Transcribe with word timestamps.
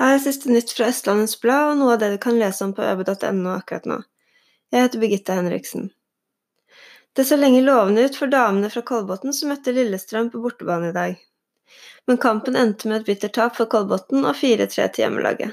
Her 0.00 0.14
er 0.16 0.22
siste 0.24 0.48
nytt 0.48 0.72
fra 0.72 0.88
Østlandets 0.88 1.36
Blad 1.40 1.72
og 1.72 1.80
noe 1.80 1.96
av 1.96 2.00
det 2.00 2.14
du 2.14 2.20
kan 2.20 2.38
lese 2.40 2.64
om 2.64 2.72
på 2.76 2.84
øbe.no 2.86 3.56
akkurat 3.56 3.88
nå. 3.90 3.98
Jeg 4.72 4.86
heter 4.86 5.02
Birgitte 5.02 5.36
Henriksen. 5.36 5.90
Det 7.12 7.26
så 7.28 7.36
lenge 7.36 7.60
lovende 7.60 8.06
ut 8.08 8.16
for 8.16 8.32
damene 8.32 8.70
fra 8.72 8.80
Kolbotn 8.88 9.34
som 9.36 9.52
møtte 9.52 9.74
Lillestrøm 9.76 10.30
på 10.32 10.40
bortebane 10.40 10.88
i 10.88 10.96
dag. 10.96 11.18
Men 12.08 12.20
kampen 12.22 12.56
endte 12.56 12.88
med 12.88 13.02
et 13.02 13.10
bittert 13.10 13.36
tap 13.36 13.58
for 13.58 13.68
Kolbotn 13.68 14.24
og 14.24 14.32
4-3 14.38 14.88
til 14.94 15.04
hjemmelaget. 15.04 15.52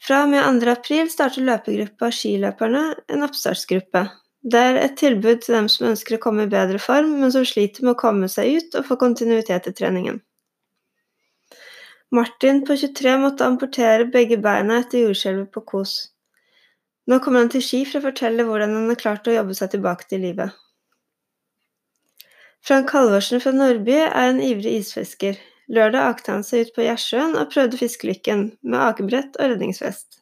Fra 0.00 0.22
og 0.24 0.30
med 0.30 0.62
2. 0.62 0.70
april 0.70 1.10
starter 1.12 1.44
løpegruppa 1.44 2.08
Skiløperne 2.14 2.84
en 3.10 3.26
oppstartsgruppe. 3.26 4.06
Det 4.40 4.60
er 4.70 4.78
et 4.80 4.96
tilbud 4.96 5.42
til 5.42 5.58
dem 5.58 5.66
som 5.68 5.90
ønsker 5.90 6.16
å 6.16 6.22
komme 6.22 6.46
i 6.46 6.52
bedre 6.54 6.78
form, 6.80 7.18
men 7.20 7.34
som 7.34 7.44
sliter 7.44 7.84
med 7.84 7.96
å 7.96 8.00
komme 8.00 8.30
seg 8.32 8.56
ut 8.56 8.78
og 8.78 8.86
få 8.88 8.96
kontinuitet 9.02 9.68
i 9.68 9.74
treningen. 9.76 10.22
Martin 12.10 12.64
på 12.66 12.76
23 12.76 13.18
måtte 13.22 13.46
amputere 13.46 14.06
begge 14.10 14.40
beina 14.42 14.80
etter 14.82 15.04
jordskjelvet 15.04 15.52
på 15.54 15.62
Kos. 15.72 15.92
Nå 17.06 17.20
kommer 17.22 17.44
han 17.44 17.52
til 17.52 17.62
Ski 17.62 17.84
for 17.86 18.00
å 18.00 18.08
fortelle 18.08 18.46
hvordan 18.48 18.74
han 18.74 18.90
har 18.90 18.98
klart 18.98 19.30
å 19.30 19.36
jobbe 19.36 19.54
seg 19.54 19.70
tilbake 19.76 20.08
til 20.10 20.24
livet. 20.26 20.56
Frank 22.66 22.90
Halvorsen 22.92 23.40
fra 23.40 23.54
Nordby 23.54 23.96
er 24.02 24.26
en 24.26 24.42
ivrig 24.42 24.74
isfisker. 24.82 25.38
Lørdag 25.70 26.16
akte 26.16 26.34
han 26.34 26.42
seg 26.44 26.66
ut 26.66 26.74
på 26.74 26.84
Gjersjøen 26.84 27.38
og 27.38 27.52
prøvde 27.54 27.78
fiskelykken, 27.78 28.48
med 28.66 28.82
akebrett 28.90 29.38
og 29.38 29.54
redningsvest. 29.54 30.18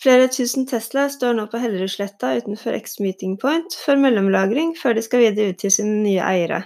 Flere 0.00 0.30
tusen 0.32 0.64
Tesla 0.70 1.08
står 1.12 1.34
nå 1.36 1.50
på 1.52 1.58
Hellerudsletta 1.60 2.36
utenfor 2.38 2.78
X-Meeting 2.78 3.34
Point 3.42 3.74
for 3.82 3.98
mellomlagring 4.00 4.72
før 4.78 4.94
de 4.96 5.02
skal 5.04 5.26
videre 5.26 5.52
ut 5.52 5.60
til 5.60 5.74
sine 5.74 5.98
nye 6.06 6.22
eiere. 6.24 6.62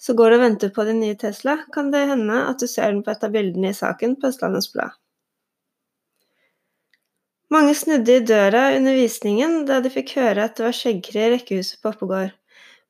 Så 0.00 0.16
går 0.18 0.32
du 0.32 0.36
og 0.38 0.42
venter 0.42 0.72
på 0.74 0.84
din 0.88 1.00
nye 1.02 1.18
Tesla, 1.18 1.58
kan 1.74 1.92
det 1.94 2.06
hende 2.10 2.40
at 2.48 2.62
du 2.62 2.66
ser 2.66 2.90
den 2.90 3.04
på 3.06 3.12
et 3.12 3.24
av 3.24 3.32
bildene 3.34 3.70
i 3.70 3.78
saken 3.78 4.16
på 4.18 4.32
Østlandets 4.32 4.72
Blad. 4.74 4.98
Mange 7.52 7.74
snudde 7.76 8.14
i 8.16 8.24
døra 8.24 8.70
under 8.78 8.96
visningen 8.96 9.66
da 9.68 9.82
de 9.84 9.90
fikk 9.92 10.14
høre 10.16 10.46
at 10.46 10.56
det 10.56 10.64
var 10.64 10.76
skjeggkre 10.76 11.26
i 11.26 11.32
rekkehuset 11.34 11.82
på 11.82 11.92
Oppegård, 11.92 12.32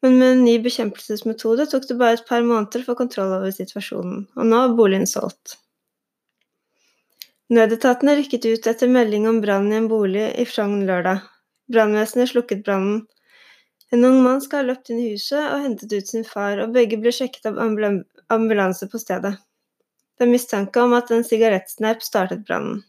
men 0.03 0.19
med 0.21 0.37
en 0.37 0.45
ny 0.47 0.55
bekjempelsesmetode 0.63 1.67
tok 1.71 1.89
det 1.89 1.99
bare 1.99 2.19
et 2.19 2.29
par 2.29 2.47
måneder 2.47 2.85
få 2.87 2.95
kontroll 2.99 3.35
over 3.41 3.51
situasjonen, 3.55 4.29
og 4.39 4.49
nå 4.49 4.61
er 4.63 4.77
boligen 4.79 5.09
solgt. 5.11 5.57
Nødetatene 7.53 8.15
rykket 8.17 8.47
ut 8.49 8.67
etter 8.71 8.89
melding 8.89 9.27
om 9.29 9.43
brann 9.43 9.67
i 9.73 9.77
en 9.77 9.91
bolig 9.91 10.29
i 10.41 10.47
Frogn 10.49 10.87
lørdag. 10.89 11.27
Brannvesenet 11.73 12.31
slukket 12.31 12.63
brannen, 12.65 13.03
en 13.93 14.05
ung 14.09 14.23
mann 14.25 14.41
skal 14.41 14.63
ha 14.63 14.69
løpt 14.71 14.91
inn 14.91 15.03
i 15.03 15.11
huset 15.13 15.41
og 15.43 15.67
hentet 15.67 15.93
ut 15.93 16.09
sin 16.09 16.25
far, 16.25 16.61
og 16.65 16.73
begge 16.77 16.97
ble 17.01 17.13
sjekket 17.13 17.51
av 17.51 17.61
ambulanse 17.63 18.89
på 18.89 19.01
stedet. 19.01 19.35
Det 20.17 20.25
er 20.25 20.33
mistanke 20.33 20.81
om 20.81 20.95
at 20.97 21.11
en 21.13 21.25
sigarettsnerp 21.27 22.05
startet 22.05 22.45
brannen. 22.49 22.83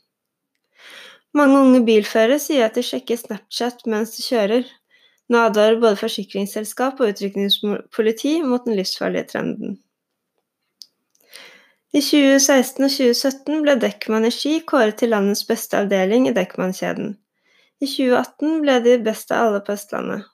Mange 1.33 1.59
unge 1.59 1.79
bilførere 1.87 2.37
sier 2.39 2.67
at 2.67 2.75
de 2.77 2.83
sjekker 2.85 3.17
Snapchat 3.17 3.87
mens 3.89 4.13
de 4.15 4.23
kjører. 4.25 4.67
Nå 5.33 5.39
advarer 5.47 5.79
både 5.81 5.97
forsikringsselskap 5.97 7.01
og 7.01 7.13
utrykningspoliti 7.15 8.35
mot 8.45 8.67
den 8.67 8.77
livsfarlige 8.77 9.31
trenden. 9.31 9.79
I 11.93 12.01
2016 12.01 12.85
og 12.85 12.91
2017 12.93 13.63
ble 13.65 13.75
Dekkmann 13.81 14.27
i 14.29 14.31
Ski 14.33 14.59
kåret 14.65 14.99
til 15.01 15.11
landets 15.13 15.43
beste 15.49 15.77
avdeling 15.77 16.29
i 16.29 16.35
Deckman-kjeden. 16.37 17.15
I 17.81 17.89
2018 17.89 18.61
ble 18.63 18.77
de 18.85 18.95
best 19.05 19.33
av 19.33 19.47
alle 19.47 19.61
på 19.65 19.75
Østlandet. 19.75 20.29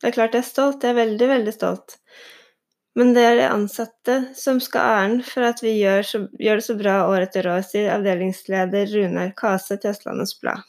Det 0.00 0.10
er 0.10 0.16
klart 0.16 0.34
jeg 0.36 0.44
er 0.44 0.50
stolt, 0.50 0.84
jeg 0.84 0.92
er 0.92 1.00
veldig, 1.00 1.28
veldig 1.32 1.54
stolt. 1.54 1.98
Men 2.96 3.12
det 3.16 3.24
er 3.28 3.34
de 3.36 3.48
ansatte 3.48 4.16
som 4.36 4.60
skal 4.64 4.84
ha 4.84 5.00
æren 5.02 5.18
for 5.24 5.44
at 5.48 5.60
vi 5.64 5.74
gjør, 5.76 6.06
så, 6.08 6.22
gjør, 6.40 6.60
det 6.60 6.66
så 6.68 6.76
bra 6.78 6.96
år 7.10 7.26
etter 7.26 7.48
år, 7.52 7.64
sier 7.68 7.92
avdelingsleder 7.92 8.88
Runar 8.92 9.34
Kase 9.36 9.76
til 9.80 9.92
Østlandets 9.92 10.36
Blad. 10.40 10.64